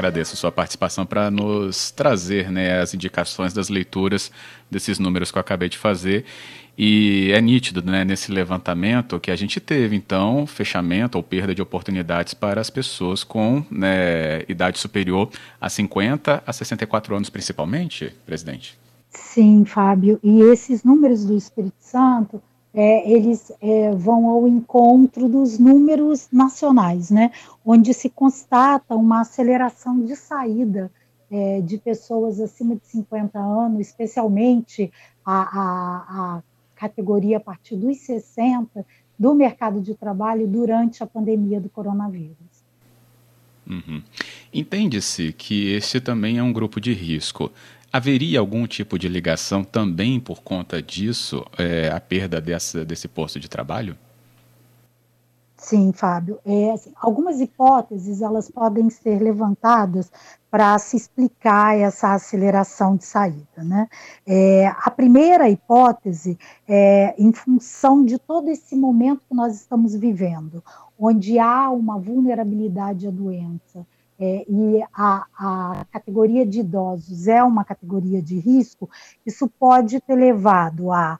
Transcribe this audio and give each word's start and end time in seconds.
Agradeço 0.00 0.34
sua 0.34 0.50
participação 0.50 1.04
para 1.04 1.30
nos 1.30 1.90
trazer 1.90 2.50
né, 2.50 2.80
as 2.80 2.94
indicações 2.94 3.52
das 3.52 3.68
leituras 3.68 4.32
desses 4.70 4.98
números 4.98 5.30
que 5.30 5.36
eu 5.36 5.40
acabei 5.42 5.68
de 5.68 5.76
fazer. 5.76 6.24
E 6.76 7.30
é 7.32 7.40
nítido 7.42 7.82
né, 7.82 8.02
nesse 8.02 8.32
levantamento 8.32 9.20
que 9.20 9.30
a 9.30 9.36
gente 9.36 9.60
teve, 9.60 9.94
então, 9.94 10.46
fechamento 10.46 11.18
ou 11.18 11.22
perda 11.22 11.54
de 11.54 11.60
oportunidades 11.60 12.32
para 12.32 12.62
as 12.62 12.70
pessoas 12.70 13.22
com 13.22 13.62
né, 13.70 14.40
idade 14.48 14.78
superior 14.78 15.28
a 15.60 15.68
50 15.68 16.44
a 16.46 16.50
64 16.50 17.14
anos, 17.14 17.28
principalmente, 17.28 18.10
presidente. 18.24 18.78
Sim, 19.10 19.66
Fábio. 19.66 20.18
E 20.22 20.40
esses 20.40 20.82
números 20.82 21.26
do 21.26 21.36
Espírito 21.36 21.76
Santo, 21.78 22.42
é, 22.72 23.10
eles 23.10 23.52
é, 23.60 23.90
vão 23.92 24.28
ao 24.28 24.46
encontro 24.46 25.28
dos 25.28 25.58
números 25.58 26.28
nacionais, 26.32 27.10
né? 27.10 27.32
Onde 27.64 27.92
se 27.92 28.08
constata 28.08 28.94
uma 28.94 29.22
aceleração 29.22 30.00
de 30.04 30.14
saída 30.14 30.90
é, 31.30 31.60
de 31.60 31.78
pessoas 31.78 32.40
acima 32.40 32.76
de 32.76 32.86
50 32.86 33.38
anos, 33.38 33.80
especialmente 33.80 34.92
a, 35.24 35.40
a, 35.42 36.36
a 36.36 36.42
categoria 36.74 37.36
a 37.36 37.40
partir 37.40 37.76
dos 37.76 37.98
60, 37.98 38.86
do 39.18 39.34
mercado 39.34 39.80
de 39.80 39.94
trabalho 39.94 40.46
durante 40.46 41.02
a 41.02 41.06
pandemia 41.06 41.60
do 41.60 41.68
coronavírus. 41.68 42.36
Uhum. 43.68 44.02
Entende-se 44.52 45.32
que 45.32 45.72
este 45.72 46.00
também 46.00 46.38
é 46.38 46.42
um 46.42 46.52
grupo 46.52 46.80
de 46.80 46.92
risco. 46.92 47.52
Haveria 47.92 48.38
algum 48.38 48.66
tipo 48.68 48.96
de 48.98 49.08
ligação 49.08 49.64
também 49.64 50.20
por 50.20 50.42
conta 50.42 50.80
disso, 50.80 51.44
é, 51.58 51.90
a 51.90 52.00
perda 52.00 52.40
dessa, 52.40 52.84
desse 52.84 53.08
posto 53.08 53.40
de 53.40 53.48
trabalho? 53.48 53.96
Sim, 55.56 55.92
Fábio. 55.92 56.38
É, 56.46 56.70
assim, 56.70 56.92
algumas 56.96 57.40
hipóteses 57.40 58.22
elas 58.22 58.50
podem 58.50 58.88
ser 58.88 59.20
levantadas 59.20 60.10
para 60.50 60.78
se 60.78 60.96
explicar 60.96 61.76
essa 61.76 62.14
aceleração 62.14 62.96
de 62.96 63.04
saída. 63.04 63.62
Né? 63.62 63.86
É, 64.26 64.68
a 64.68 64.90
primeira 64.90 65.50
hipótese 65.50 66.38
é 66.66 67.14
em 67.18 67.32
função 67.32 68.04
de 68.04 68.18
todo 68.18 68.48
esse 68.48 68.74
momento 68.74 69.26
que 69.28 69.34
nós 69.34 69.54
estamos 69.54 69.94
vivendo, 69.94 70.64
onde 70.98 71.38
há 71.38 71.70
uma 71.70 71.98
vulnerabilidade 71.98 73.06
à 73.06 73.10
doença, 73.10 73.86
é, 74.20 74.44
e 74.46 74.82
a, 74.92 75.26
a, 75.34 75.86
categoria 75.90 76.44
de 76.44 76.60
idosos 76.60 77.26
é 77.26 77.42
uma 77.42 77.64
categoria 77.64 78.20
de 78.20 78.38
risco, 78.38 78.88
isso 79.24 79.48
pode 79.58 79.98
ter 80.00 80.14
levado 80.14 80.92
a 80.92 81.18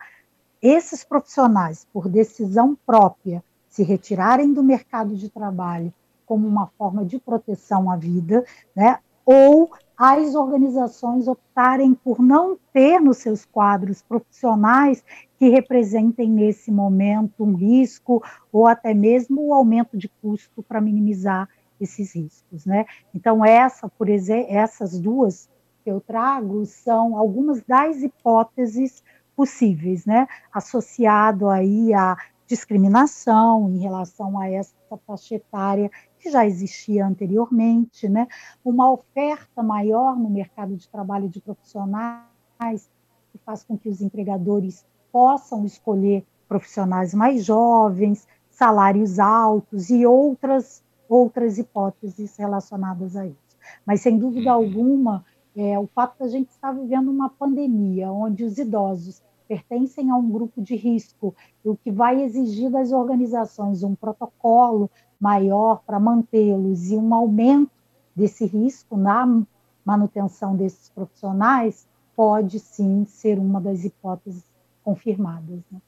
esses 0.61 1.03
profissionais, 1.03 1.87
por 1.91 2.07
decisão 2.07 2.77
própria, 2.85 3.43
se 3.71 3.83
retirarem 3.83 4.53
do 4.53 4.63
mercado 4.63 5.17
de 5.17 5.31
trabalho 5.31 5.93
como 6.27 6.47
uma 6.47 6.67
forma 6.77 7.05
de 7.05 7.19
proteção 7.19 7.91
à 7.91 7.97
vida, 7.97 8.45
né? 8.77 8.99
ou 9.25 9.71
as 9.97 10.35
organizações 10.35 11.27
optarem 11.27 11.95
por 11.95 12.21
não 12.21 12.59
ter 12.73 13.01
nos 13.01 13.19
seus 13.19 13.45
quadros 13.45 14.03
profissionais 14.03 15.03
que 15.39 15.49
representem 15.49 16.29
nesse 16.29 16.71
momento 16.71 17.45
um 17.45 17.55
risco 17.55 18.23
ou 18.53 18.67
até 18.67 18.93
mesmo 18.93 19.47
o 19.47 19.55
aumento 19.55 19.97
de 19.97 20.09
custo 20.21 20.63
para 20.63 20.81
minimizar 20.81 21.49
esses 21.81 22.15
riscos, 22.15 22.67
né? 22.67 22.87
Então 23.15 23.45
essa, 23.45 23.89
por 23.89 24.09
exemplo, 24.09 24.47
essas 24.51 24.99
duas 24.99 25.49
que 25.83 25.91
eu 25.91 26.01
trago 26.01 26.65
são 26.67 27.17
algumas 27.17 27.63
das 27.63 28.03
hipóteses 28.03 29.03
possíveis, 29.35 30.05
né? 30.05 30.29
Associado 30.53 31.49
aí 31.49 31.95
à 31.95 32.17
discriminação 32.47 33.71
em 33.71 33.79
relação 33.79 34.39
a 34.39 34.51
essa 34.51 34.75
faixa 35.07 35.37
etária 35.37 35.91
que 36.19 36.31
já 36.31 36.45
existia 36.45 37.07
anteriormente, 37.07 38.09
né? 38.09 38.27
Uma 38.65 38.91
oferta 38.91 39.63
maior 39.63 40.17
no 40.17 40.29
mercado 40.29 40.77
de 40.77 40.89
trabalho 40.89 41.29
de 41.29 41.41
profissionais 41.41 42.91
que 43.33 43.39
faz 43.45 43.63
com 43.65 43.79
que 43.79 43.89
os 43.89 44.03
empregadores 44.03 44.85
possam 45.13 45.65
escolher 45.65 46.27
profissionais 46.49 47.15
mais 47.15 47.45
jovens, 47.45 48.27
salários 48.51 49.19
altos 49.19 49.89
e 49.89 50.05
outras 50.05 50.83
outras 51.11 51.59
hipóteses 51.59 52.37
relacionadas 52.37 53.17
a 53.17 53.27
isso. 53.27 53.59
Mas, 53.85 54.01
sem 54.01 54.17
dúvida 54.17 54.57
uhum. 54.57 54.65
alguma, 54.65 55.25
é, 55.57 55.77
o 55.79 55.87
fato 55.89 56.21
da 56.21 56.29
gente 56.29 56.51
estar 56.51 56.73
vivendo 56.73 57.11
uma 57.11 57.29
pandemia 57.29 58.11
onde 58.11 58.45
os 58.45 58.57
idosos 58.57 59.21
pertencem 59.49 60.11
a 60.11 60.17
um 60.17 60.31
grupo 60.31 60.63
de 60.63 60.77
risco, 60.77 61.35
o 61.65 61.77
que 61.77 61.91
vai 61.91 62.23
exigir 62.23 62.71
das 62.71 62.93
organizações 62.93 63.83
um 63.83 63.97
protocolo 63.97 64.89
maior 65.21 65.83
para 65.85 65.99
mantê-los 65.99 66.93
e 66.93 66.97
um 66.97 67.13
aumento 67.13 67.73
desse 68.15 68.47
risco 68.47 68.97
na 68.97 69.43
manutenção 69.85 70.55
desses 70.55 70.89
profissionais, 70.91 71.89
pode 72.15 72.61
sim 72.61 73.05
ser 73.07 73.39
uma 73.39 73.61
das 73.61 73.85
hipóteses 73.85 74.45
confirmadas. 74.85 75.61
Né? 75.73 75.81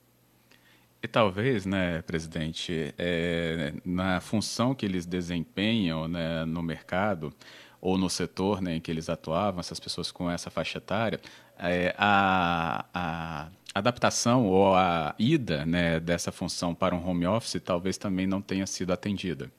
E 1.03 1.09
talvez, 1.09 1.67
né, 1.67 2.01
presidente, 2.03 2.95
é, 2.97 3.75
na 3.85 4.21
função 4.21 4.73
que 4.73 4.87
eles 4.87 5.05
desempenham 5.05 6.07
né, 6.07 6.45
no 6.45 6.63
mercado 6.63 7.33
ou 7.81 7.99
no 7.99 8.09
setor 8.09 8.63
né, 8.63 8.77
em 8.77 8.81
que 8.81 8.89
eles 8.89 9.09
atuavam, 9.09 9.59
essas 9.59 9.81
pessoas 9.81 10.13
com 10.13 10.31
essa 10.31 10.49
faixa 10.49 10.79
etária, 10.79 11.21
é, 11.59 11.93
a, 11.99 12.85
a, 12.95 13.49
adaptação 13.75 14.47
ou 14.47 14.77
a 14.77 15.13
ida 15.19 15.67
né, 15.67 15.99
dessa 15.99 16.31
função 16.31 16.73
para 16.73 16.95
um 16.95 17.05
home 17.05 17.27
office 17.27 17.61
talvez 17.65 17.99
também 17.99 18.27
não 18.27 18.41
tenha 18.41 18.67
sido 18.67 18.93
atendida. 18.93 19.51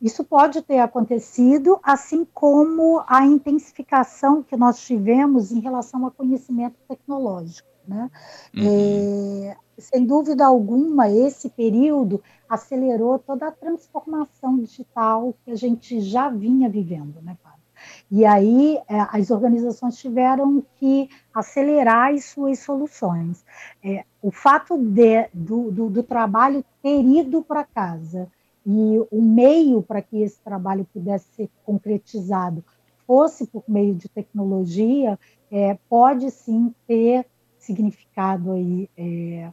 Isso 0.00 0.22
pode 0.22 0.62
ter 0.62 0.78
acontecido, 0.78 1.80
assim 1.82 2.24
como 2.32 3.02
a 3.08 3.26
intensificação 3.26 4.44
que 4.44 4.56
nós 4.56 4.78
tivemos 4.86 5.50
em 5.50 5.58
relação 5.58 6.04
ao 6.04 6.10
conhecimento 6.12 6.76
tecnológico. 6.86 7.73
Né? 7.86 8.10
Uhum. 8.56 9.50
É, 9.50 9.56
sem 9.78 10.06
dúvida 10.06 10.46
alguma, 10.46 11.10
esse 11.10 11.50
período 11.50 12.22
acelerou 12.48 13.18
toda 13.18 13.48
a 13.48 13.52
transformação 13.52 14.58
digital 14.58 15.34
que 15.44 15.50
a 15.50 15.56
gente 15.56 16.00
já 16.00 16.28
vinha 16.28 16.68
vivendo, 16.68 17.20
né, 17.22 17.36
Fábio? 17.42 17.64
E 18.10 18.24
aí 18.24 18.78
é, 18.88 19.00
as 19.10 19.30
organizações 19.30 19.96
tiveram 19.96 20.62
que 20.76 21.08
acelerar 21.34 22.14
as 22.14 22.24
suas 22.26 22.58
soluções. 22.60 23.44
É, 23.82 24.04
o 24.22 24.30
fato 24.30 24.78
de, 24.78 25.28
do, 25.32 25.70
do, 25.70 25.90
do 25.90 26.02
trabalho 26.02 26.64
ter 26.82 27.02
ido 27.02 27.42
para 27.42 27.64
casa 27.64 28.28
e 28.66 28.98
o 29.10 29.20
meio 29.20 29.82
para 29.82 30.00
que 30.00 30.22
esse 30.22 30.40
trabalho 30.40 30.86
pudesse 30.92 31.26
ser 31.34 31.50
concretizado 31.64 32.64
fosse 33.06 33.46
por 33.46 33.62
meio 33.68 33.94
de 33.94 34.08
tecnologia, 34.08 35.18
é, 35.50 35.76
pode 35.88 36.30
sim 36.30 36.74
ter 36.86 37.26
significado 37.64 38.52
aí 38.52 38.88
é, 38.96 39.50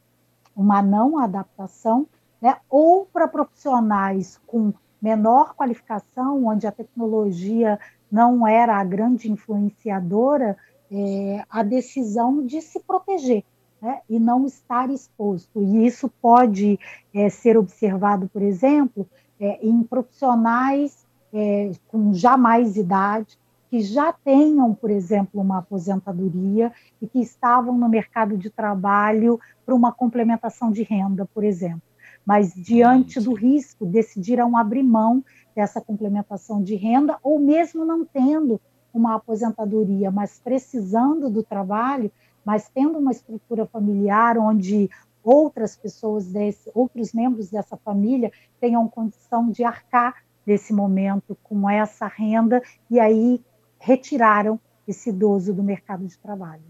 uma 0.56 0.82
não 0.82 1.18
adaptação, 1.18 2.08
né? 2.42 2.58
ou 2.70 3.06
para 3.06 3.28
profissionais 3.28 4.40
com 4.46 4.74
menor 5.02 5.56
qualificação, 5.56 6.46
onde 6.46 6.68
a 6.68 6.72
tecnologia 6.72 7.80
não 8.12 8.46
era 8.46 8.78
a 8.78 8.84
grande 8.84 9.32
influenciadora, 9.32 10.58
é, 10.92 11.44
a 11.50 11.64
decisão 11.64 12.46
de 12.46 12.62
se 12.62 12.80
proteger 12.82 13.44
né? 13.82 14.02
e 14.10 14.20
não 14.20 14.46
estar 14.46 14.90
exposto. 14.90 15.62
E 15.62 15.86
isso 15.86 16.12
pode 16.22 16.80
é, 17.14 17.30
ser 17.30 17.58
observado, 17.58 18.30
por 18.30 18.42
exemplo, 18.42 19.08
é, 19.40 19.66
em 19.66 19.82
profissionais 19.84 21.06
é, 21.34 21.72
com 21.88 22.14
já 22.14 22.38
mais 22.38 22.76
idade, 22.76 23.40
que 23.72 23.80
já 23.80 24.12
tenham, 24.12 24.74
por 24.76 24.92
exemplo, 24.92 25.40
uma 25.40 25.60
aposentadoria 25.60 26.74
e 27.02 27.08
que 27.08 27.22
estavam 27.22 27.78
no 27.78 27.88
mercado 27.88 28.38
de 28.38 28.50
trabalho 28.50 29.40
para 29.66 29.74
uma 29.74 29.94
complementação 29.94 30.70
de 30.70 30.84
renda, 30.84 31.26
por 31.34 31.42
exemplo. 31.42 31.82
Mas, 32.26 32.54
diante 32.54 33.18
do 33.22 33.34
risco, 33.34 33.86
decidiram 33.86 34.58
abrir 34.58 34.84
mão 34.84 35.24
dessa 35.56 35.80
complementação 35.80 36.62
de 36.62 36.76
renda, 36.76 37.18
ou 37.24 37.40
mesmo 37.40 37.86
não 37.86 38.04
tendo 38.04 38.60
uma 38.94 39.16
aposentadoria, 39.16 40.12
mas 40.12 40.38
precisando 40.38 41.30
do 41.30 41.42
trabalho, 41.42 42.12
mas 42.44 42.68
tendo 42.68 43.00
uma 43.00 43.12
estrutura 43.12 43.66
familiar 43.66 44.38
onde 44.38 44.90
outras 45.24 45.78
pessoas, 45.78 46.28
desse, 46.28 46.70
outros 46.76 47.14
membros 47.14 47.50
dessa 47.50 47.78
família 47.78 48.34
tenham 48.60 48.86
condição 48.90 49.50
de 49.50 49.64
arcar 49.64 50.16
nesse 50.46 50.74
momento 50.74 51.38
com 51.42 51.70
essa 51.70 52.08
renda 52.08 52.62
e 52.90 53.00
aí 53.00 53.42
retiraram 53.82 54.60
esse 54.88 55.10
idoso 55.10 55.54
do 55.54 55.64
mercado 55.64 56.08
de 56.08 56.18
trabalho. 56.18 56.62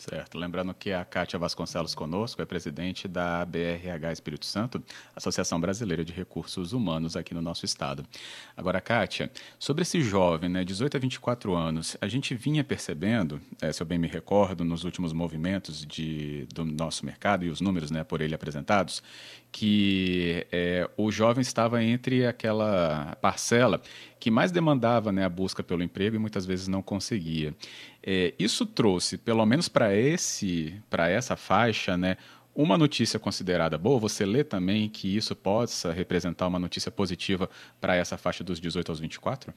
Certo. 0.00 0.38
Lembrando 0.38 0.72
que 0.72 0.94
a 0.94 1.04
Kátia 1.04 1.38
Vasconcelos 1.38 1.94
conosco 1.94 2.40
é 2.40 2.46
presidente 2.46 3.06
da 3.06 3.44
BRH 3.44 4.10
Espírito 4.10 4.46
Santo, 4.46 4.82
Associação 5.14 5.60
Brasileira 5.60 6.02
de 6.02 6.10
Recursos 6.10 6.72
Humanos 6.72 7.16
aqui 7.16 7.34
no 7.34 7.42
nosso 7.42 7.66
estado. 7.66 8.06
Agora, 8.56 8.80
Kátia, 8.80 9.30
sobre 9.58 9.82
esse 9.82 10.00
jovem, 10.00 10.48
né, 10.48 10.64
18 10.64 10.96
a 10.96 11.00
24 11.00 11.54
anos, 11.54 11.98
a 12.00 12.08
gente 12.08 12.34
vinha 12.34 12.64
percebendo, 12.64 13.42
é, 13.60 13.70
se 13.70 13.82
eu 13.82 13.86
bem 13.86 13.98
me 13.98 14.08
recordo, 14.08 14.64
nos 14.64 14.84
últimos 14.84 15.12
movimentos 15.12 15.84
de, 15.84 16.46
do 16.46 16.64
nosso 16.64 17.04
mercado 17.04 17.44
e 17.44 17.50
os 17.50 17.60
números 17.60 17.90
né, 17.90 18.02
por 18.02 18.22
ele 18.22 18.34
apresentados, 18.34 19.02
que 19.52 20.46
é, 20.50 20.88
o 20.96 21.12
jovem 21.12 21.42
estava 21.42 21.84
entre 21.84 22.26
aquela 22.26 23.18
parcela 23.20 23.82
que 24.20 24.30
mais 24.30 24.52
demandava 24.52 25.10
né, 25.10 25.24
a 25.24 25.28
busca 25.28 25.62
pelo 25.62 25.82
emprego 25.82 26.14
e 26.14 26.18
muitas 26.18 26.44
vezes 26.44 26.68
não 26.68 26.82
conseguia. 26.82 27.54
É, 28.02 28.34
isso 28.38 28.66
trouxe, 28.66 29.16
pelo 29.16 29.44
menos 29.46 29.66
para 29.66 29.96
esse, 29.96 30.80
para 30.90 31.08
essa 31.08 31.34
faixa, 31.36 31.96
né, 31.96 32.18
uma 32.54 32.76
notícia 32.76 33.18
considerada 33.18 33.78
boa. 33.78 33.98
Você 33.98 34.26
lê 34.26 34.44
também 34.44 34.88
que 34.90 35.16
isso 35.16 35.34
possa 35.34 35.90
representar 35.90 36.46
uma 36.46 36.58
notícia 36.58 36.90
positiva 36.90 37.48
para 37.80 37.96
essa 37.96 38.18
faixa 38.18 38.44
dos 38.44 38.60
18 38.60 38.92
aos 38.92 39.00
24? 39.00 39.54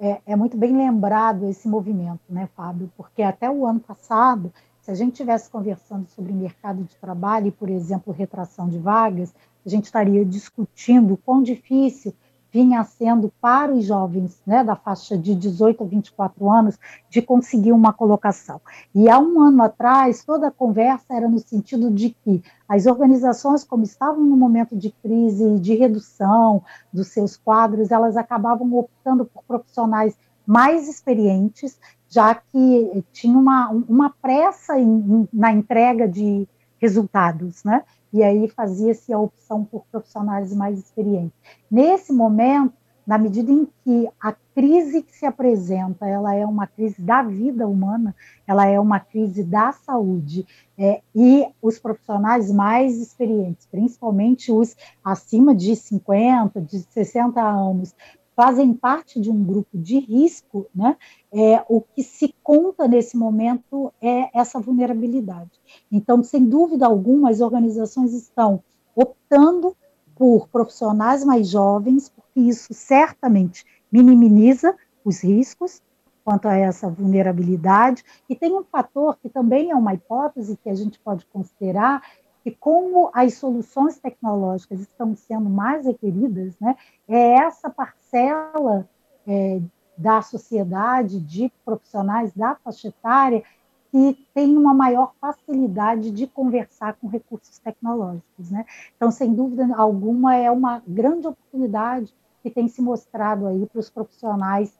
É, 0.00 0.20
é 0.26 0.34
muito 0.34 0.56
bem 0.56 0.74
lembrado 0.74 1.48
esse 1.48 1.68
movimento, 1.68 2.22
né, 2.28 2.48
Fábio? 2.56 2.90
Porque 2.96 3.22
até 3.22 3.50
o 3.50 3.66
ano 3.66 3.80
passado 3.80 4.52
se 4.84 4.90
a 4.90 4.94
gente 4.94 5.12
estivesse 5.12 5.48
conversando 5.48 6.06
sobre 6.08 6.30
mercado 6.30 6.84
de 6.84 6.94
trabalho 6.96 7.46
e, 7.46 7.50
por 7.50 7.70
exemplo, 7.70 8.12
retração 8.12 8.68
de 8.68 8.78
vagas, 8.78 9.34
a 9.64 9.68
gente 9.68 9.84
estaria 9.84 10.22
discutindo 10.26 11.16
quão 11.24 11.42
difícil 11.42 12.12
vinha 12.54 12.84
sendo 12.84 13.32
para 13.40 13.72
os 13.72 13.84
jovens 13.84 14.40
né, 14.46 14.62
da 14.62 14.76
faixa 14.76 15.18
de 15.18 15.34
18 15.34 15.82
a 15.82 15.86
24 15.88 16.48
anos 16.48 16.78
de 17.10 17.20
conseguir 17.20 17.72
uma 17.72 17.92
colocação. 17.92 18.60
E 18.94 19.10
há 19.10 19.18
um 19.18 19.40
ano 19.40 19.60
atrás, 19.60 20.24
toda 20.24 20.46
a 20.46 20.52
conversa 20.52 21.06
era 21.10 21.28
no 21.28 21.40
sentido 21.40 21.90
de 21.90 22.10
que 22.10 22.40
as 22.68 22.86
organizações, 22.86 23.64
como 23.64 23.82
estavam 23.82 24.22
no 24.22 24.36
momento 24.36 24.76
de 24.76 24.92
crise, 25.02 25.58
de 25.58 25.74
redução 25.74 26.62
dos 26.92 27.08
seus 27.08 27.36
quadros, 27.36 27.90
elas 27.90 28.16
acabavam 28.16 28.72
optando 28.78 29.24
por 29.24 29.42
profissionais 29.42 30.16
mais 30.46 30.88
experientes, 30.88 31.76
já 32.08 32.36
que 32.36 33.04
tinha 33.12 33.36
uma, 33.36 33.68
uma 33.88 34.10
pressa 34.22 34.78
em, 34.78 35.28
na 35.32 35.50
entrega 35.50 36.06
de 36.06 36.46
resultados, 36.78 37.64
né? 37.64 37.82
E 38.14 38.22
aí 38.22 38.46
fazia-se 38.46 39.12
a 39.12 39.18
opção 39.18 39.64
por 39.64 39.84
profissionais 39.90 40.54
mais 40.54 40.78
experientes. 40.78 41.36
Nesse 41.68 42.12
momento, 42.12 42.72
na 43.04 43.18
medida 43.18 43.50
em 43.50 43.68
que 43.82 44.08
a 44.22 44.32
crise 44.54 45.02
que 45.02 45.14
se 45.14 45.26
apresenta, 45.26 46.06
ela 46.06 46.32
é 46.32 46.46
uma 46.46 46.64
crise 46.64 47.02
da 47.02 47.24
vida 47.24 47.66
humana, 47.66 48.14
ela 48.46 48.66
é 48.66 48.78
uma 48.78 49.00
crise 49.00 49.42
da 49.42 49.72
saúde, 49.72 50.46
é, 50.78 51.02
e 51.12 51.44
os 51.60 51.80
profissionais 51.80 52.52
mais 52.52 52.98
experientes, 52.98 53.66
principalmente 53.66 54.52
os 54.52 54.76
acima 55.04 55.52
de 55.52 55.74
50, 55.74 56.60
de 56.60 56.78
60 56.78 57.42
anos, 57.42 57.96
fazem 58.36 58.74
parte 58.74 59.20
de 59.20 59.30
um 59.30 59.44
grupo 59.44 59.78
de 59.78 59.98
risco, 59.98 60.66
né? 60.74 60.96
É, 61.32 61.64
o 61.68 61.80
que 61.80 62.02
se 62.02 62.34
conta 62.42 62.86
nesse 62.88 63.16
momento 63.16 63.92
é 64.00 64.30
essa 64.38 64.60
vulnerabilidade. 64.60 65.50
Então, 65.90 66.22
sem 66.22 66.44
dúvida 66.44 66.86
alguma, 66.86 67.30
as 67.30 67.40
organizações 67.40 68.12
estão 68.12 68.62
optando 68.94 69.76
por 70.16 70.48
profissionais 70.48 71.24
mais 71.24 71.48
jovens, 71.48 72.08
porque 72.08 72.40
isso 72.40 72.72
certamente 72.72 73.64
minimiza 73.90 74.74
os 75.04 75.22
riscos 75.22 75.82
quanto 76.24 76.48
a 76.48 76.56
essa 76.56 76.88
vulnerabilidade. 76.88 78.02
E 78.28 78.34
tem 78.34 78.56
um 78.56 78.64
fator 78.64 79.16
que 79.20 79.28
também 79.28 79.70
é 79.70 79.76
uma 79.76 79.92
hipótese 79.92 80.56
que 80.56 80.70
a 80.70 80.74
gente 80.74 80.98
pode 80.98 81.26
considerar, 81.26 82.02
que 82.44 82.50
como 82.50 83.10
as 83.14 83.34
soluções 83.34 83.98
tecnológicas 83.98 84.80
estão 84.80 85.16
sendo 85.16 85.48
mais 85.48 85.86
requeridas, 85.86 86.54
né, 86.60 86.76
é 87.08 87.36
essa 87.36 87.70
parcela 87.70 88.86
é, 89.26 89.62
da 89.96 90.20
sociedade, 90.20 91.18
de 91.20 91.50
profissionais 91.64 92.34
da 92.34 92.54
faixa 92.56 92.88
etária, 92.88 93.42
que 93.90 94.26
tem 94.34 94.56
uma 94.58 94.74
maior 94.74 95.14
facilidade 95.18 96.10
de 96.10 96.26
conversar 96.26 96.94
com 96.94 97.06
recursos 97.06 97.58
tecnológicos. 97.58 98.50
Né? 98.50 98.66
Então, 98.94 99.10
sem 99.10 99.32
dúvida 99.32 99.66
alguma, 99.76 100.34
é 100.34 100.50
uma 100.50 100.82
grande 100.86 101.26
oportunidade 101.28 102.12
que 102.42 102.50
tem 102.50 102.68
se 102.68 102.82
mostrado 102.82 103.46
aí 103.46 103.64
para 103.66 103.78
os 103.78 103.88
profissionais 103.88 104.78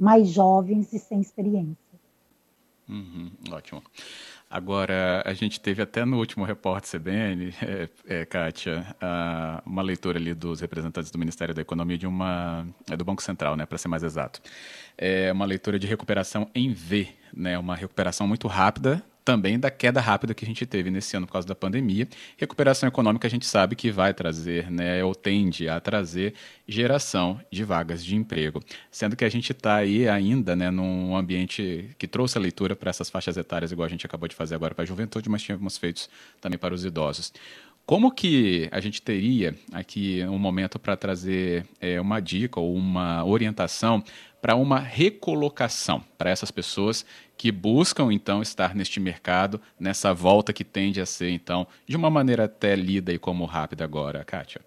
mais 0.00 0.26
jovens 0.26 0.92
e 0.92 0.98
sem 0.98 1.20
experiência. 1.20 1.84
Uhum, 2.88 3.30
ótimo. 3.52 3.82
Agora, 4.54 5.20
a 5.26 5.32
gente 5.32 5.58
teve 5.58 5.82
até 5.82 6.04
no 6.04 6.16
último 6.16 6.44
repórter 6.44 7.00
CBN, 7.00 7.52
é, 7.60 7.88
é, 8.06 8.24
Kátia, 8.24 8.86
a, 9.00 9.60
uma 9.66 9.82
leitura 9.82 10.16
ali 10.16 10.32
dos 10.32 10.60
representantes 10.60 11.10
do 11.10 11.18
Ministério 11.18 11.52
da 11.52 11.60
Economia 11.60 11.98
de 11.98 12.06
uma. 12.06 12.64
É 12.88 12.96
do 12.96 13.04
Banco 13.04 13.20
Central, 13.20 13.56
né, 13.56 13.66
para 13.66 13.76
ser 13.78 13.88
mais 13.88 14.04
exato. 14.04 14.40
É 14.96 15.32
uma 15.32 15.44
leitura 15.44 15.76
de 15.76 15.88
recuperação 15.88 16.48
em 16.54 16.72
V, 16.72 17.08
né, 17.36 17.58
uma 17.58 17.74
recuperação 17.74 18.28
muito 18.28 18.46
rápida 18.46 19.02
também 19.24 19.58
da 19.58 19.70
queda 19.70 20.00
rápida 20.00 20.34
que 20.34 20.44
a 20.44 20.46
gente 20.46 20.66
teve 20.66 20.90
nesse 20.90 21.16
ano 21.16 21.26
por 21.26 21.32
causa 21.32 21.48
da 21.48 21.54
pandemia. 21.54 22.06
Recuperação 22.36 22.88
econômica 22.88 23.26
a 23.26 23.30
gente 23.30 23.46
sabe 23.46 23.74
que 23.74 23.90
vai 23.90 24.12
trazer, 24.12 24.70
né, 24.70 25.02
ou 25.02 25.14
tende 25.14 25.68
a 25.68 25.80
trazer 25.80 26.34
geração 26.68 27.40
de 27.50 27.64
vagas 27.64 28.04
de 28.04 28.14
emprego. 28.14 28.62
Sendo 28.90 29.16
que 29.16 29.24
a 29.24 29.28
gente 29.28 29.52
está 29.52 29.76
aí 29.76 30.08
ainda 30.08 30.54
né, 30.54 30.70
num 30.70 31.16
ambiente 31.16 31.90
que 31.96 32.06
trouxe 32.06 32.36
a 32.36 32.40
leitura 32.40 32.76
para 32.76 32.90
essas 32.90 33.08
faixas 33.08 33.36
etárias, 33.36 33.72
igual 33.72 33.86
a 33.86 33.90
gente 33.90 34.04
acabou 34.04 34.28
de 34.28 34.34
fazer 34.34 34.54
agora 34.54 34.74
para 34.74 34.82
a 34.82 34.86
juventude, 34.86 35.28
mas 35.28 35.42
tínhamos 35.42 35.78
feito 35.78 36.08
também 36.40 36.58
para 36.58 36.74
os 36.74 36.84
idosos. 36.84 37.32
Como 37.86 38.10
que 38.10 38.66
a 38.72 38.80
gente 38.80 39.02
teria 39.02 39.54
aqui 39.70 40.24
um 40.24 40.38
momento 40.38 40.78
para 40.78 40.96
trazer 40.96 41.66
é, 41.78 42.00
uma 42.00 42.18
dica 42.18 42.58
ou 42.58 42.74
uma 42.74 43.22
orientação 43.24 44.02
para 44.44 44.56
uma 44.56 44.78
recolocação 44.78 46.04
para 46.18 46.28
essas 46.28 46.50
pessoas 46.50 47.02
que 47.34 47.50
buscam 47.50 48.12
então 48.12 48.42
estar 48.42 48.74
neste 48.74 49.00
mercado, 49.00 49.58
nessa 49.80 50.12
volta 50.12 50.52
que 50.52 50.62
tende 50.62 51.00
a 51.00 51.06
ser 51.06 51.30
então 51.30 51.66
de 51.86 51.96
uma 51.96 52.10
maneira 52.10 52.44
até 52.44 52.76
lida 52.76 53.10
e 53.10 53.18
como 53.18 53.46
rápida 53.46 53.84
agora, 53.84 54.22
Kátia? 54.22 54.60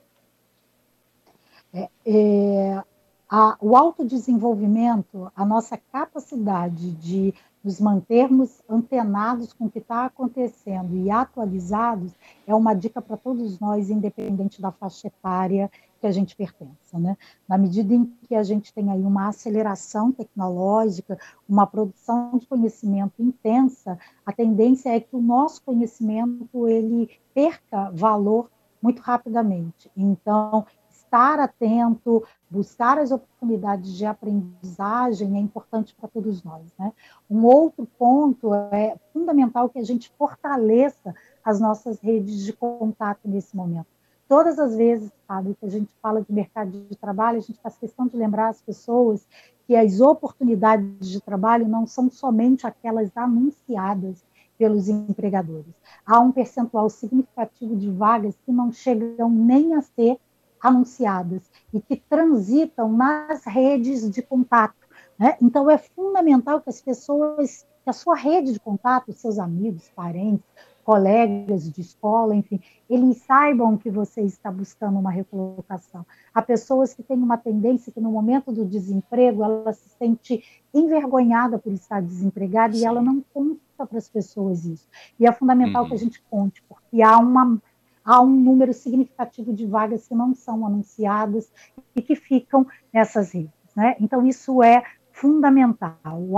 É, 1.71 1.88
é, 2.07 2.83
a, 3.29 3.56
o 3.62 3.77
autodesenvolvimento, 3.77 5.31
a 5.35 5.45
nossa 5.45 5.77
capacidade 5.77 6.89
de 6.94 7.31
nos 7.63 7.80
mantermos 7.80 8.63
antenados 8.68 9.53
com 9.53 9.65
o 9.65 9.69
que 9.69 9.77
está 9.77 10.06
acontecendo 10.06 10.97
e 10.97 11.12
atualizados 11.12 12.13
é 12.47 12.56
uma 12.56 12.73
dica 12.73 13.00
para 13.00 13.15
todos 13.15 13.59
nós, 13.59 13.91
independente 13.91 14.59
da 14.59 14.71
faixa 14.71 15.06
etária 15.06 15.69
que 15.97 16.07
a 16.07 16.11
gente 16.11 16.35
pertence. 16.35 16.97
Né? 16.97 17.17
Na 17.47 17.57
medida 17.57 17.94
em 17.94 18.05
que 18.27 18.35
a 18.35 18.44
gente 18.44 18.73
tem 18.73 18.91
aí 18.91 19.01
uma 19.01 19.27
aceleração 19.27 20.11
tecnológica, 20.11 21.18
uma 21.47 21.66
produção 21.68 22.37
de 22.37 22.45
conhecimento 22.47 23.21
intensa, 23.21 23.97
a 24.25 24.31
tendência 24.31 24.89
é 24.89 24.99
que 24.99 25.16
o 25.16 25.21
nosso 25.21 25.61
conhecimento 25.63 26.68
ele 26.68 27.09
perca 27.33 27.92
valor 27.92 28.49
muito 28.81 29.01
rapidamente. 29.01 29.92
Então, 29.95 30.66
estar 31.07 31.39
atento, 31.39 32.23
buscar 32.49 32.99
as 32.99 33.11
oportunidades 33.11 33.94
de 33.94 34.06
aprendizagem 34.06 35.37
é 35.37 35.39
importante 35.39 35.95
para 35.95 36.09
todos 36.09 36.44
nós. 36.44 36.66
Né? 36.77 36.92
Um 37.30 37.45
outro 37.45 37.87
ponto 37.97 38.54
é 38.54 38.95
fundamental 39.13 39.69
que 39.69 39.80
a 39.80 39.83
gente 39.83 40.11
fortaleça 40.18 41.16
as 41.44 41.59
nossas 41.59 41.99
redes 41.99 42.44
de 42.44 42.54
contato 42.54 43.21
nesse 43.25 43.56
momento. 43.56 43.96
Todas 44.28 44.60
as 44.60 44.76
vezes, 44.76 45.12
sabe, 45.26 45.56
que 45.60 45.66
a 45.66 45.69
gente 45.69 45.92
fala 46.02 46.22
de 46.22 46.31
mercado 46.34 46.72
de 46.72 46.96
trabalho, 46.96 47.38
a 47.38 47.42
gente 47.42 47.60
faz 47.62 47.78
questão 47.78 48.07
de 48.07 48.18
lembrar 48.18 48.50
as 48.50 48.62
pessoas 48.62 49.26
que 49.66 49.76
as 49.76 50.02
oportunidades 50.02 51.10
de 51.10 51.22
trabalho 51.22 51.68
não 51.68 51.86
são 51.86 52.10
somente 52.10 52.66
aquelas 52.68 53.10
anunciadas 53.16 54.24
pelos 54.57 54.90
empregadores. 54.90 55.74
Há 56.06 56.19
um 56.19 56.31
percentual 56.31 56.90
significativo 56.90 57.76
de 57.76 57.90
vagas 57.92 58.36
que 58.46 58.52
não 58.52 58.72
chegam 58.72 59.30
nem 59.30 59.76
a 59.76 59.81
ser 59.81 60.18
anunciadas 60.62 61.44
e 61.74 61.80
que 61.80 61.96
transitam 61.96 62.92
nas 62.92 63.46
redes 63.46 64.10
de 64.10 64.22
contato. 64.22 64.76
Né? 65.18 65.38
Então, 65.42 65.69
é 65.69 65.78
fundamental 65.78 66.60
que 66.62 66.69
as 66.69 66.81
pessoas, 66.81 67.66
que 67.84 67.90
a 67.90 67.94
sua 67.94 68.16
rede 68.16 68.54
de 68.54 68.60
contato, 68.60 69.14
seus 69.14 69.38
amigos, 69.38 69.90
parentes, 69.96 70.46
colegas 70.87 71.69
de 71.69 71.81
escola, 71.81 72.33
enfim, 72.33 72.61
eles 72.89 73.17
saibam 73.17 73.75
que 73.75 73.89
você 73.89 74.21
está 74.21 74.49
buscando 74.49 74.97
uma 74.97 75.11
recolocação. 75.11 76.06
Há 76.33 76.41
pessoas 76.41 76.94
que 76.94 77.03
têm 77.03 77.17
uma 77.17 77.37
tendência 77.37 77.91
que 77.91 77.99
no 77.99 78.09
momento 78.09 78.53
do 78.53 78.63
desemprego 78.63 79.44
ela 79.44 79.73
se 79.73 79.89
sente 79.89 80.41
envergonhada 80.73 81.59
por 81.59 81.73
estar 81.73 82.01
desempregada 82.01 82.73
Sim. 82.73 82.79
e 82.79 82.85
ela 82.85 83.01
não 83.01 83.21
conta 83.33 83.59
para 83.85 83.97
as 83.97 84.07
pessoas 84.07 84.63
isso. 84.63 84.87
E 85.19 85.27
é 85.27 85.31
fundamental 85.33 85.83
uhum. 85.83 85.89
que 85.89 85.95
a 85.95 85.99
gente 85.99 86.23
conte, 86.31 86.63
porque 86.69 87.01
há 87.01 87.17
uma 87.17 87.61
há 88.06 88.21
um 88.21 88.29
número 88.29 88.73
significativo 88.73 89.51
de 89.51 89.65
vagas 89.65 90.07
que 90.07 90.15
não 90.15 90.33
são 90.33 90.65
anunciadas 90.65 91.51
e 91.94 92.01
que 92.01 92.15
ficam 92.15 92.65
nessas 92.94 93.33
redes. 93.33 93.51
Né? 93.75 93.97
Então, 93.99 94.25
isso 94.25 94.63
é 94.63 94.81
fundamental. 95.11 95.97
O, 96.06 96.37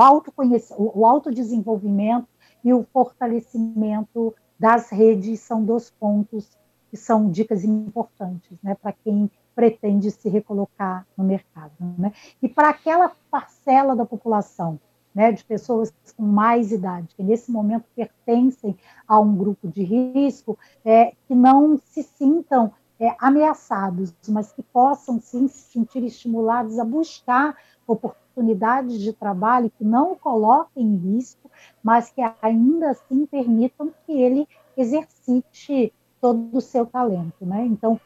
o 0.99 1.05
autodesenvolvimento 1.05 2.27
e 2.63 2.73
o 2.73 2.85
fortalecimento 2.91 4.35
das 4.59 4.89
redes 4.89 5.39
são 5.39 5.63
dois 5.63 5.89
pontos 5.89 6.57
que 6.89 6.97
são 6.97 7.29
dicas 7.29 7.63
importantes 7.63 8.57
né, 8.63 8.75
para 8.75 8.91
quem 8.91 9.29
pretende 9.55 10.09
se 10.09 10.27
recolocar 10.27 11.05
no 11.17 11.23
mercado. 11.23 11.71
Né? 11.97 12.11
E 12.41 12.49
para 12.49 12.69
aquela 12.69 13.11
parcela 13.29 13.95
da 13.95 14.05
população, 14.05 14.79
né, 15.13 15.31
de 15.31 15.43
pessoas 15.43 15.93
com 16.15 16.23
mais 16.23 16.71
idade, 16.71 17.13
que 17.15 17.23
nesse 17.23 17.51
momento 17.51 17.85
pertencem 17.95 18.77
a 19.07 19.19
um 19.19 19.35
grupo 19.35 19.67
de 19.67 19.83
risco, 19.83 20.57
é, 20.83 21.13
que 21.27 21.35
não 21.35 21.77
se 21.77 22.03
sintam 22.03 22.71
é, 22.99 23.15
ameaçados, 23.19 24.13
mas 24.27 24.51
que 24.51 24.61
possam 24.61 25.19
sim, 25.19 25.47
se 25.47 25.71
sentir 25.71 26.03
estimulados 26.03 26.77
a 26.77 26.83
buscar 26.83 27.55
oportunidades 27.87 28.99
de 28.99 29.13
trabalho 29.13 29.71
que 29.77 29.83
não 29.83 30.15
coloquem 30.15 30.85
em 30.85 30.95
risco, 30.95 31.48
mas 31.83 32.09
que 32.09 32.21
ainda 32.41 32.91
assim 32.91 33.25
permitam 33.25 33.91
que 34.05 34.11
ele 34.11 34.47
exercite 34.75 35.93
todo 36.21 36.57
o 36.57 36.61
seu 36.61 36.85
talento. 36.85 37.45
Né? 37.45 37.65
Então, 37.65 37.99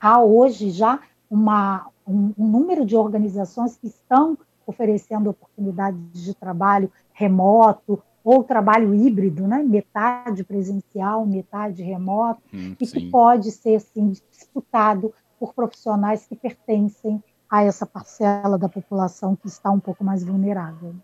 há 0.00 0.22
hoje 0.22 0.70
já 0.70 1.00
uma, 1.30 1.88
um, 2.06 2.32
um 2.36 2.46
número 2.46 2.84
de 2.84 2.96
organizações 2.96 3.76
que 3.76 3.86
estão 3.86 4.36
oferecendo 4.66 5.30
oportunidades 5.30 6.24
de 6.24 6.34
trabalho 6.34 6.90
remoto 7.12 8.02
ou 8.24 8.44
trabalho 8.44 8.94
híbrido, 8.94 9.48
né? 9.48 9.62
metade 9.62 10.44
presencial, 10.44 11.26
metade 11.26 11.82
remoto, 11.82 12.40
hum, 12.54 12.76
e 12.80 12.86
sim. 12.86 13.00
que 13.00 13.10
pode 13.10 13.50
ser 13.50 13.76
assim, 13.76 14.12
disputado 14.30 15.12
por 15.40 15.52
profissionais 15.52 16.24
que 16.26 16.36
pertencem 16.36 17.22
a 17.50 17.64
essa 17.64 17.84
parcela 17.84 18.56
da 18.56 18.68
população 18.68 19.34
que 19.34 19.48
está 19.48 19.70
um 19.70 19.80
pouco 19.80 20.04
mais 20.04 20.22
vulnerável. 20.22 20.94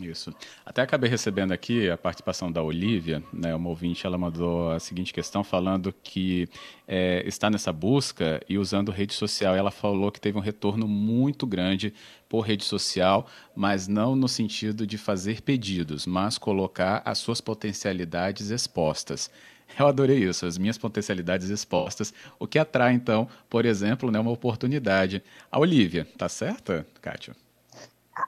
Isso. 0.00 0.34
Até 0.64 0.80
acabei 0.80 1.10
recebendo 1.10 1.52
aqui 1.52 1.90
a 1.90 1.98
participação 1.98 2.50
da 2.50 2.62
Olivia, 2.62 3.22
né, 3.32 3.54
uma 3.54 3.68
ouvinte, 3.68 4.06
ela 4.06 4.16
mandou 4.16 4.70
a 4.70 4.80
seguinte 4.80 5.12
questão 5.12 5.44
falando 5.44 5.94
que 6.02 6.48
é, 6.88 7.22
está 7.26 7.50
nessa 7.50 7.72
busca 7.72 8.40
e 8.48 8.56
usando 8.56 8.90
rede 8.90 9.12
social. 9.12 9.54
Ela 9.54 9.70
falou 9.70 10.10
que 10.10 10.20
teve 10.20 10.38
um 10.38 10.40
retorno 10.40 10.88
muito 10.88 11.46
grande 11.46 11.92
por 12.26 12.40
rede 12.40 12.64
social, 12.64 13.26
mas 13.54 13.86
não 13.86 14.16
no 14.16 14.28
sentido 14.28 14.86
de 14.86 14.96
fazer 14.96 15.42
pedidos, 15.42 16.06
mas 16.06 16.38
colocar 16.38 17.02
as 17.04 17.18
suas 17.18 17.40
potencialidades 17.40 18.48
expostas. 18.48 19.30
Eu 19.78 19.86
adorei 19.86 20.24
isso, 20.24 20.46
as 20.46 20.56
minhas 20.56 20.78
potencialidades 20.78 21.50
expostas, 21.50 22.12
o 22.38 22.46
que 22.46 22.58
atrai, 22.58 22.94
então, 22.94 23.28
por 23.48 23.66
exemplo, 23.66 24.10
né, 24.10 24.18
uma 24.18 24.30
oportunidade. 24.30 25.22
A 25.50 25.58
Olivia, 25.58 26.06
tá 26.16 26.28
certa, 26.28 26.86
Kátia? 27.00 27.34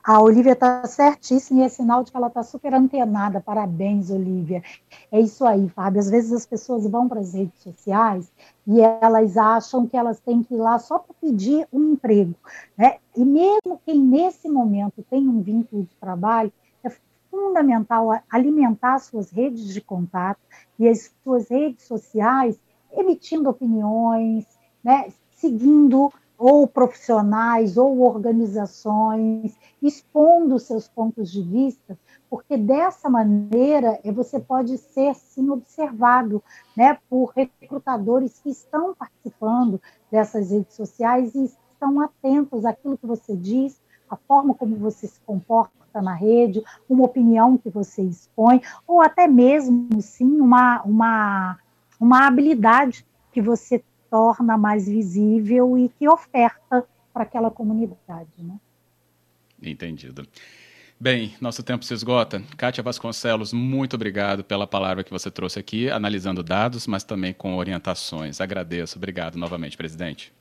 A 0.03 0.23
Olivia 0.23 0.53
está 0.53 0.87
certíssima 0.87 1.61
e 1.61 1.64
é 1.64 1.69
sinal 1.69 2.03
de 2.03 2.11
que 2.11 2.17
ela 2.17 2.29
está 2.29 2.43
super 2.43 2.73
antenada. 2.73 3.41
Parabéns, 3.41 4.11
Olivia. 4.11 4.62
É 5.12 5.21
isso 5.21 5.45
aí, 5.45 5.69
Fábio. 5.69 6.00
Às 6.00 6.09
vezes 6.09 6.33
as 6.33 6.47
pessoas 6.47 6.87
vão 6.87 7.07
para 7.07 7.21
as 7.21 7.35
redes 7.35 7.61
sociais 7.61 8.31
e 8.67 8.81
elas 8.81 9.37
acham 9.37 9.87
que 9.87 9.97
elas 9.97 10.19
têm 10.21 10.43
que 10.43 10.55
ir 10.55 10.59
lá 10.59 10.79
só 10.79 10.99
para 10.99 11.14
pedir 11.21 11.69
um 11.71 11.93
emprego. 11.93 12.35
Né? 12.79 12.97
E 13.14 13.25
mesmo 13.25 13.81
quem 13.85 14.00
nesse 14.00 14.49
momento 14.49 15.05
tem 15.11 15.29
um 15.29 15.43
vínculo 15.43 15.83
de 15.83 15.95
trabalho, 15.97 16.53
é 16.83 16.91
fundamental 17.31 18.09
alimentar 18.31 18.99
suas 19.00 19.31
redes 19.31 19.69
de 19.69 19.83
contato 19.83 20.41
e 20.79 20.88
as 20.88 21.12
suas 21.23 21.50
redes 21.50 21.85
sociais, 21.87 22.59
emitindo 22.91 23.50
opiniões, 23.50 24.47
né? 24.83 25.09
seguindo 25.33 26.11
ou 26.47 26.67
profissionais 26.67 27.79
ou 27.79 28.01
organizações, 28.01 29.59
expondo 29.81 30.59
seus 30.59 30.87
pontos 30.87 31.33
de 31.33 31.41
vista, 31.41 31.99
porque 32.29 32.59
dessa 32.59 33.09
maneira 33.09 33.99
eh, 34.05 34.13
você 34.13 34.39
pode 34.39 34.77
ser 34.77 35.15
sim 35.15 35.49
observado 35.49 36.45
né, 36.77 36.99
por 37.09 37.33
recrutadores 37.35 38.41
que 38.41 38.51
estão 38.51 38.95
participando 38.95 39.81
dessas 40.13 40.51
redes 40.51 40.75
sociais 40.75 41.35
e 41.35 41.45
estão 41.47 41.99
atentos 42.03 42.67
àquilo 42.67 42.99
que 42.99 43.07
você 43.07 43.35
diz, 43.35 43.81
a 44.11 44.15
forma 44.15 44.53
como 44.53 44.77
você 44.77 45.07
se 45.07 45.21
comporta 45.21 46.03
na 46.03 46.13
rede, 46.13 46.63
uma 46.87 47.07
opinião 47.07 47.57
que 47.57 47.71
você 47.71 48.03
expõe, 48.03 48.61
ou 48.87 49.01
até 49.01 49.27
mesmo 49.27 49.89
sim 50.03 50.43
uma, 50.43 50.83
uma, 50.83 51.59
uma 51.99 52.27
habilidade 52.27 53.07
que 53.33 53.41
você 53.41 53.83
torna 54.14 54.56
mais 54.56 54.87
visível 54.87 55.76
e 55.76 55.88
que 55.88 56.09
oferta 56.09 56.87
para 57.12 57.25
aquela 57.25 57.50
comunidade. 57.50 58.30
Né? 58.38 58.61
Entendido. 59.61 60.25
Bem, 61.00 61.35
nosso 61.40 61.64
tempo 61.64 61.85
se 61.85 61.92
esgota. 61.92 62.40
Kátia 62.56 62.80
Vasconcelos, 62.80 63.52
muito 63.52 63.94
obrigado 63.94 64.44
pela 64.44 64.68
palavra 64.68 65.02
que 65.02 65.11
você 65.11 65.33
trouxe 65.33 65.59
aqui, 65.59 65.90
analisando 65.90 66.44
dados, 66.44 66.87
mas 66.87 67.02
também 67.02 67.35
com 67.35 67.56
orientações. 67.56 68.40
Agradeço. 68.40 68.99
Obrigado 68.99 69.37
novamente, 69.37 69.76
presidente. 69.76 70.33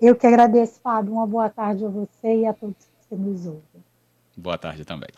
Eu 0.00 0.16
que 0.16 0.26
agradeço, 0.26 0.80
Fábio. 0.80 1.12
Uma 1.12 1.26
boa 1.26 1.48
tarde 1.48 1.84
a 1.84 1.88
você 1.88 2.40
e 2.40 2.46
a 2.46 2.52
todos 2.52 2.88
que 3.08 3.14
nos 3.14 3.46
ouvem. 3.46 3.84
Boa 4.36 4.58
tarde 4.58 4.84
também. 4.84 5.10